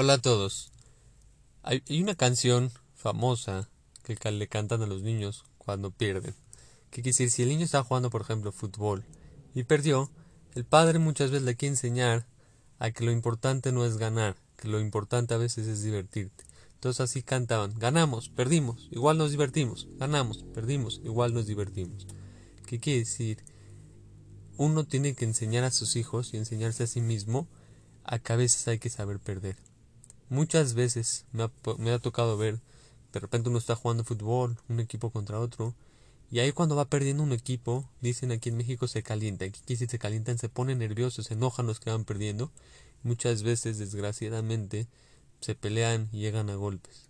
Hola 0.00 0.12
a 0.12 0.18
todos. 0.18 0.70
Hay, 1.64 1.82
una 2.00 2.14
canción 2.14 2.70
famosa 2.94 3.68
que 4.04 4.30
le 4.30 4.46
cantan 4.46 4.80
a 4.82 4.86
los 4.86 5.02
niños 5.02 5.42
cuando 5.58 5.90
pierden. 5.90 6.36
Que 6.90 7.02
quiere 7.02 7.08
decir, 7.08 7.32
si 7.32 7.42
el 7.42 7.48
niño 7.48 7.64
está 7.64 7.82
jugando, 7.82 8.08
por 8.08 8.20
ejemplo, 8.20 8.52
fútbol 8.52 9.04
y 9.56 9.64
perdió, 9.64 10.08
el 10.54 10.64
padre 10.64 11.00
muchas 11.00 11.32
veces 11.32 11.44
le 11.44 11.56
quiere 11.56 11.72
enseñar 11.72 12.28
a 12.78 12.92
que 12.92 13.04
lo 13.04 13.10
importante 13.10 13.72
no 13.72 13.84
es 13.84 13.96
ganar, 13.96 14.36
que 14.56 14.68
lo 14.68 14.78
importante 14.78 15.34
a 15.34 15.36
veces 15.36 15.66
es 15.66 15.82
divertirte. 15.82 16.44
Entonces 16.74 17.00
así 17.00 17.24
cantaban, 17.24 17.76
ganamos, 17.76 18.28
perdimos, 18.28 18.86
igual 18.92 19.18
nos 19.18 19.32
divertimos, 19.32 19.88
ganamos, 19.98 20.44
perdimos, 20.54 21.00
igual 21.02 21.34
nos 21.34 21.48
divertimos. 21.48 22.06
¿Qué 22.66 22.78
quiere 22.78 23.00
decir? 23.00 23.42
Uno 24.58 24.84
tiene 24.84 25.14
que 25.16 25.24
enseñar 25.24 25.64
a 25.64 25.72
sus 25.72 25.96
hijos 25.96 26.34
y 26.34 26.36
enseñarse 26.36 26.84
a 26.84 26.86
sí 26.86 27.00
mismo 27.00 27.48
a 28.04 28.20
que 28.20 28.32
a 28.32 28.36
veces 28.36 28.68
hay 28.68 28.78
que 28.78 28.90
saber 28.90 29.18
perder 29.18 29.56
Muchas 30.30 30.74
veces 30.74 31.24
me 31.32 31.44
ha, 31.44 31.50
me 31.78 31.90
ha 31.90 31.98
tocado 31.98 32.36
ver, 32.36 32.60
de 33.12 33.20
repente 33.20 33.48
uno 33.48 33.58
está 33.58 33.74
jugando 33.74 34.04
fútbol, 34.04 34.58
un 34.68 34.80
equipo 34.80 35.10
contra 35.10 35.40
otro, 35.40 35.74
y 36.30 36.40
ahí 36.40 36.52
cuando 36.52 36.76
va 36.76 36.84
perdiendo 36.84 37.22
un 37.22 37.32
equipo, 37.32 37.88
dicen 38.02 38.32
aquí 38.32 38.50
en 38.50 38.58
México 38.58 38.86
se 38.86 39.02
calienta, 39.02 39.46
aquí 39.46 39.76
si 39.76 39.86
se 39.86 39.98
calientan, 39.98 40.36
se 40.38 40.50
ponen 40.50 40.78
nerviosos, 40.78 41.26
se 41.26 41.34
enojan 41.34 41.66
los 41.66 41.80
que 41.80 41.90
van 41.90 42.04
perdiendo, 42.04 42.50
muchas 43.02 43.42
veces 43.42 43.78
desgraciadamente 43.78 44.86
se 45.40 45.54
pelean 45.54 46.08
y 46.12 46.18
llegan 46.18 46.50
a 46.50 46.56
golpes. 46.56 47.08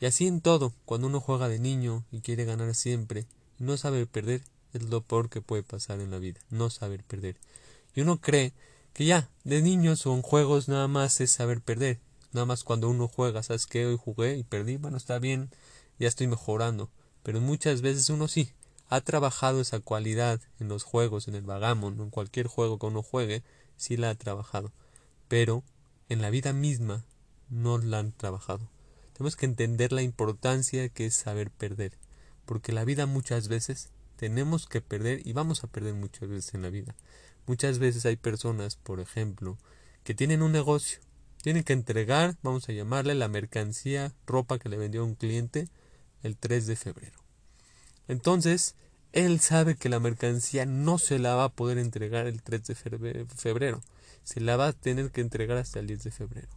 Y 0.00 0.06
así 0.06 0.26
en 0.26 0.42
todo, 0.42 0.74
cuando 0.84 1.06
uno 1.06 1.20
juega 1.20 1.48
de 1.48 1.58
niño 1.58 2.04
y 2.12 2.20
quiere 2.20 2.44
ganar 2.44 2.74
siempre, 2.74 3.26
no 3.58 3.76
saber 3.78 4.06
perder, 4.06 4.42
es 4.74 4.82
lo 4.82 5.00
peor 5.00 5.30
que 5.30 5.40
puede 5.40 5.62
pasar 5.62 6.00
en 6.00 6.10
la 6.10 6.18
vida, 6.18 6.40
no 6.50 6.68
saber 6.68 7.04
perder. 7.04 7.36
Y 7.94 8.02
uno 8.02 8.20
cree 8.20 8.52
que 8.92 9.06
ya, 9.06 9.30
de 9.44 9.62
niños 9.62 10.04
o 10.06 10.14
en 10.14 10.22
juegos 10.22 10.68
nada 10.68 10.88
más 10.88 11.20
es 11.22 11.30
saber 11.30 11.62
perder, 11.62 12.00
Nada 12.34 12.46
más 12.46 12.64
cuando 12.64 12.90
uno 12.90 13.06
juega, 13.06 13.44
¿sabes 13.44 13.68
qué? 13.68 13.86
Hoy 13.86 13.96
jugué 13.96 14.36
y 14.36 14.42
perdí, 14.42 14.76
bueno, 14.76 14.96
está 14.96 15.20
bien, 15.20 15.50
ya 16.00 16.08
estoy 16.08 16.26
mejorando. 16.26 16.90
Pero 17.22 17.40
muchas 17.40 17.80
veces 17.80 18.10
uno 18.10 18.26
sí 18.26 18.50
ha 18.88 19.00
trabajado 19.02 19.60
esa 19.60 19.78
cualidad 19.78 20.40
en 20.58 20.66
los 20.66 20.82
juegos, 20.82 21.28
en 21.28 21.36
el 21.36 21.44
vagamon, 21.44 22.00
en 22.00 22.10
cualquier 22.10 22.48
juego 22.48 22.80
que 22.80 22.86
uno 22.86 23.04
juegue, 23.04 23.44
sí 23.76 23.96
la 23.96 24.10
ha 24.10 24.16
trabajado. 24.16 24.72
Pero 25.28 25.62
en 26.08 26.22
la 26.22 26.30
vida 26.30 26.52
misma 26.52 27.04
no 27.50 27.78
la 27.78 28.00
han 28.00 28.10
trabajado. 28.10 28.68
Tenemos 29.12 29.36
que 29.36 29.46
entender 29.46 29.92
la 29.92 30.02
importancia 30.02 30.88
que 30.88 31.06
es 31.06 31.14
saber 31.14 31.52
perder. 31.52 31.92
Porque 32.46 32.72
la 32.72 32.84
vida 32.84 33.06
muchas 33.06 33.46
veces 33.46 33.90
tenemos 34.16 34.66
que 34.66 34.80
perder 34.80 35.24
y 35.24 35.34
vamos 35.34 35.62
a 35.62 35.68
perder 35.68 35.94
muchas 35.94 36.28
veces 36.28 36.54
en 36.54 36.62
la 36.62 36.70
vida. 36.70 36.96
Muchas 37.46 37.78
veces 37.78 38.04
hay 38.06 38.16
personas, 38.16 38.74
por 38.74 38.98
ejemplo, 38.98 39.56
que 40.02 40.14
tienen 40.14 40.42
un 40.42 40.50
negocio 40.50 40.98
tiene 41.44 41.62
que 41.62 41.74
entregar, 41.74 42.38
vamos 42.42 42.66
a 42.70 42.72
llamarle, 42.72 43.14
la 43.14 43.28
mercancía, 43.28 44.14
ropa 44.26 44.58
que 44.58 44.70
le 44.70 44.78
vendió 44.78 45.04
un 45.04 45.14
cliente 45.14 45.68
el 46.22 46.38
3 46.38 46.66
de 46.66 46.74
febrero. 46.74 47.18
Entonces, 48.08 48.76
él 49.12 49.40
sabe 49.40 49.76
que 49.76 49.90
la 49.90 50.00
mercancía 50.00 50.64
no 50.64 50.96
se 50.96 51.18
la 51.18 51.34
va 51.34 51.44
a 51.44 51.52
poder 51.52 51.76
entregar 51.76 52.26
el 52.26 52.42
3 52.42 52.62
de 52.64 52.74
febrero. 53.26 53.82
Se 54.22 54.40
la 54.40 54.56
va 54.56 54.68
a 54.68 54.72
tener 54.72 55.10
que 55.10 55.20
entregar 55.20 55.58
hasta 55.58 55.80
el 55.80 55.86
10 55.86 56.04
de 56.04 56.10
febrero. 56.12 56.48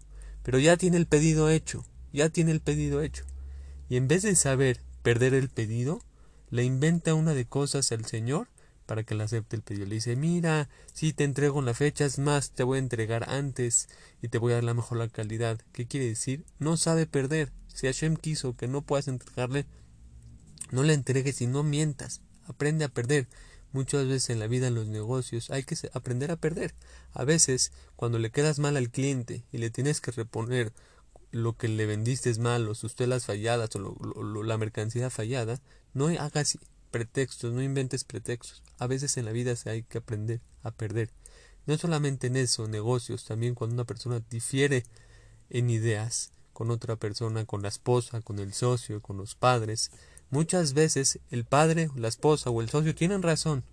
Pero 0.41 0.57
ya 0.57 0.77
tiene 0.77 0.95
el 0.95 1.05
pedido 1.05 1.49
hecho. 1.49 1.83
Ya 2.13 2.29
tiene 2.29 2.51
el 2.51 2.61
pedido 2.61 3.01
hecho. 3.01 3.25
Y 3.89 3.97
en 3.97 4.07
vez 4.07 4.21
de 4.21 4.37
saber 4.37 4.79
perder 5.03 5.33
el 5.33 5.49
pedido, 5.49 6.01
le 6.49 6.63
inventa 6.63 7.13
una 7.13 7.33
de 7.33 7.43
cosas 7.43 7.91
al 7.91 8.05
señor 8.05 8.47
para 8.87 9.03
que 9.03 9.13
le 9.13 9.23
acepte 9.23 9.55
el 9.55 9.61
pedido. 9.61 9.85
Le 9.85 9.95
dice, 9.95 10.15
mira, 10.15 10.69
si 10.93 11.13
te 11.13 11.23
entrego 11.23 11.59
en 11.59 11.65
la 11.65 11.75
fecha, 11.75 12.05
es 12.05 12.17
más, 12.17 12.51
te 12.51 12.63
voy 12.63 12.77
a 12.77 12.79
entregar 12.79 13.29
antes 13.29 13.89
y 14.21 14.29
te 14.29 14.39
voy 14.39 14.53
a 14.53 14.55
dar 14.55 14.63
la 14.63 14.73
mejor 14.73 14.97
la 14.97 15.09
calidad. 15.09 15.59
¿Qué 15.73 15.85
quiere 15.85 16.07
decir? 16.07 16.45
No 16.57 16.77
sabe 16.77 17.05
perder. 17.05 17.51
Si 17.67 17.85
Hashem 17.85 18.15
quiso 18.15 18.55
que 18.55 18.67
no 18.67 18.81
puedas 18.81 19.07
entregarle, 19.07 19.67
no 20.71 20.81
le 20.81 20.93
entregues 20.93 21.41
y 21.41 21.47
no 21.47 21.61
mientas. 21.61 22.21
Aprende 22.45 22.85
a 22.85 22.89
perder. 22.89 23.27
Muchas 23.73 24.07
veces 24.07 24.31
en 24.31 24.39
la 24.39 24.47
vida, 24.47 24.67
en 24.67 24.75
los 24.75 24.87
negocios, 24.87 25.51
hay 25.51 25.63
que 25.63 25.75
aprender 25.93 26.31
a 26.31 26.37
perder. 26.37 26.73
A 27.11 27.25
veces, 27.25 27.73
cuando 27.95 28.17
le 28.17 28.31
quedas 28.31 28.57
mal 28.57 28.77
al 28.77 28.89
cliente 28.89 29.43
y 29.51 29.57
le 29.57 29.69
tienes 29.69 30.01
que 30.01 30.11
reponer 30.11 30.73
lo 31.31 31.57
que 31.57 31.67
le 31.67 31.85
vendiste 31.85 32.29
es 32.29 32.39
mal, 32.39 32.67
o 32.69 32.73
sus 32.73 32.95
telas 32.95 33.25
falladas, 33.25 33.75
o 33.75 34.43
la 34.43 34.57
mercancía 34.57 35.09
fallada, 35.09 35.61
no 35.93 36.07
hagas 36.07 36.57
pretextos, 36.91 37.53
no 37.53 37.61
inventes 37.61 38.03
pretextos. 38.03 38.63
A 38.77 38.87
veces 38.87 39.17
en 39.17 39.25
la 39.25 39.31
vida 39.31 39.55
se 39.55 39.69
hay 39.69 39.83
que 39.83 39.99
aprender 39.99 40.41
a 40.63 40.71
perder. 40.71 41.09
No 41.65 41.77
solamente 41.77 42.27
en 42.27 42.37
eso, 42.37 42.67
negocios, 42.67 43.25
también 43.25 43.55
cuando 43.55 43.73
una 43.73 43.83
persona 43.83 44.21
difiere 44.29 44.85
en 45.49 45.69
ideas 45.69 46.31
con 46.53 46.71
otra 46.71 46.95
persona, 46.95 47.45
con 47.45 47.61
la 47.61 47.67
esposa, 47.67 48.21
con 48.21 48.39
el 48.39 48.53
socio, 48.53 49.01
con 49.01 49.17
los 49.17 49.35
padres. 49.35 49.91
Muchas 50.29 50.73
veces 50.73 51.19
el 51.29 51.45
padre, 51.45 51.89
la 51.95 52.07
esposa 52.07 52.49
o 52.49 52.61
el 52.61 52.69
socio 52.69 52.95
tienen 52.95 53.21
razón, 53.21 53.63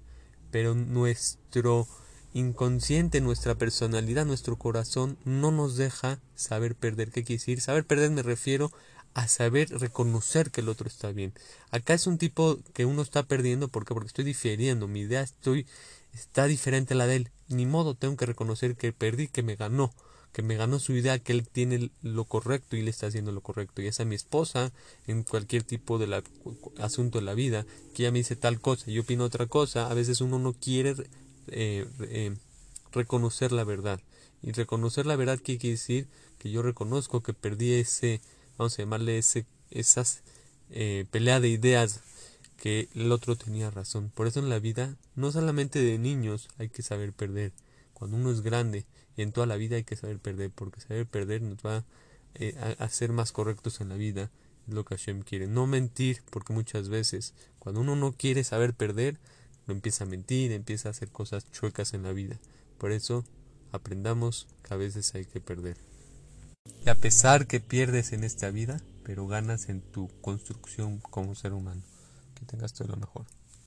pero 0.51 0.75
nuestro 0.75 1.89
inconsciente, 2.35 3.21
nuestra 3.21 3.55
personalidad, 3.55 4.27
nuestro 4.27 4.57
corazón 4.57 5.17
no 5.25 5.51
nos 5.51 5.77
deja 5.77 6.21
saber 6.35 6.75
perder. 6.75 7.11
¿Qué 7.11 7.25
quiere 7.25 7.39
decir? 7.39 7.61
Saber 7.61 7.87
perder 7.87 8.11
me 8.11 8.23
refiero 8.23 8.71
a 9.15 9.29
saber 9.29 9.71
reconocer 9.71 10.51
que 10.51 10.61
el 10.61 10.69
otro 10.69 10.89
está 10.89 11.13
bien. 11.13 11.33
Acá 11.71 11.95
es 11.95 12.07
un 12.07 12.19
tipo 12.19 12.59
que 12.75 12.85
uno 12.85 13.03
está 13.03 13.23
perdiendo 13.23 13.69
porque 13.69 13.95
porque 13.95 14.09
estoy 14.09 14.25
difiriendo, 14.25 14.89
mi 14.89 15.01
idea 15.01 15.23
estoy 15.23 15.67
está 16.13 16.47
diferente 16.47 16.95
a 16.95 16.97
la 16.97 17.07
de 17.07 17.17
él. 17.17 17.31
Ni 17.49 17.67
modo 17.67 17.95
tengo 17.95 18.17
que 18.17 18.27
reconocer 18.27 18.77
que 18.77 18.93
perdí, 18.93 19.29
que 19.29 19.43
me 19.43 19.57
ganó, 19.57 19.93
que 20.33 20.43
me 20.43 20.57
ganó 20.57 20.79
su 20.79 20.93
idea, 20.93 21.19
que 21.19 21.33
él 21.33 21.47
tiene 21.49 21.91
lo 22.03 22.25
correcto 22.25 22.77
y 22.77 22.83
le 22.83 22.91
está 22.91 23.07
haciendo 23.07 23.33
lo 23.33 23.41
correcto. 23.41 23.83
Y 23.83 23.87
esa 23.87 24.05
mi 24.05 24.15
esposa 24.15 24.73
en 25.07 25.23
cualquier 25.23 25.63
tipo 25.63 25.99
de 25.99 26.23
asunto 26.79 27.19
de 27.19 27.25
la 27.25 27.35
vida, 27.35 27.67
que 27.95 28.03
ella 28.03 28.13
me 28.13 28.19
dice 28.19 28.37
tal 28.37 28.61
cosa, 28.61 28.91
yo 28.91 29.03
opino 29.03 29.25
otra 29.25 29.47
cosa, 29.47 29.91
a 29.91 29.95
veces 29.95 30.21
uno 30.21 30.39
no 30.39 30.55
quiere 30.55 30.95
eh, 31.49 31.87
eh, 32.01 32.35
reconocer 32.93 33.53
la 33.53 33.65
verdad. 33.65 34.01
Y 34.43 34.53
reconocer 34.53 35.07
la 35.07 35.17
verdad 35.17 35.41
quiere 35.43 35.71
decir 35.71 36.09
que 36.39 36.51
yo 36.51 36.63
reconozco 36.63 37.23
que 37.23 37.33
perdí 37.33 37.75
ese 37.75 38.21
vamos 38.59 38.79
a 38.79 38.83
llamarle 38.83 39.19
ese, 39.19 39.47
esas 39.71 40.23
eh, 40.71 41.07
pelea 41.11 41.41
de 41.41 41.49
ideas 41.49 42.01
que 42.57 42.89
el 42.95 43.13
otro 43.13 43.37
tenía 43.37 43.71
razón. 43.71 44.11
Por 44.15 44.27
eso 44.27 44.41
en 44.41 44.49
la 44.49 44.59
vida, 44.59 44.97
no 45.17 45.31
solamente 45.33 45.81
de 45.81 45.99
niños 45.99 46.49
hay 46.59 46.69
que 46.69 46.83
saber 46.83 47.13
perder. 47.13 47.53
Cuando 47.93 48.17
uno 48.17 48.31
es 48.31 48.43
grande 48.43 48.87
en 49.17 49.33
toda 49.33 49.47
la 49.47 49.57
vida 49.57 49.77
hay 49.77 49.85
que 49.85 49.97
saber 49.97 50.19
perder, 50.19 50.51
porque 50.51 50.81
saber 50.81 51.07
perder 51.07 51.43
nos 51.43 51.59
va 51.59 51.85
eh, 52.35 52.57
a, 52.79 52.89
ser 52.89 53.13
más 53.13 53.33
correctos 53.33 53.81
en 53.81 53.89
la 53.91 53.97
vida, 53.97 54.31
es 54.67 54.75
lo 54.75 54.85
que 54.85 54.97
Hashem 54.97 55.23
quiere. 55.23 55.47
No 55.47 55.67
mentir, 55.67 56.23
porque 56.31 56.53
muchas 56.53 56.89
veces 56.89 57.35
cuando 57.59 57.81
uno 57.81 57.97
no 57.97 58.13
quiere 58.13 58.45
saber 58.45 58.75
perder, 58.75 59.19
no 59.67 59.75
empieza 59.75 60.05
a 60.05 60.07
mentir, 60.07 60.53
empieza 60.53 60.89
a 60.89 60.93
hacer 60.93 61.11
cosas 61.11 61.51
chuecas 61.53 61.95
en 61.95 62.03
la 62.03 62.13
vida. 62.13 62.41
Por 62.79 62.93
eso 62.93 63.25
aprendamos 63.73 64.49
que 64.63 64.75
a 64.75 64.77
veces 64.77 65.15
hay 65.15 65.25
que 65.27 65.41
perder. 65.41 65.77
Y 66.83 66.89
a 66.89 66.95
pesar 66.95 67.47
que 67.47 67.61
pierdes 67.61 68.15
en 68.15 68.25
esta 68.25 68.49
vida, 68.49 68.81
pero 69.03 69.27
ganas 69.27 69.69
en 69.69 69.83
tu 69.83 70.09
construcción 70.23 70.99
como 70.99 71.35
ser 71.35 71.53
humano. 71.53 71.83
Que 72.35 72.47
tengas 72.47 72.73
todo 72.73 72.89
lo 72.89 72.97
mejor. 72.97 73.27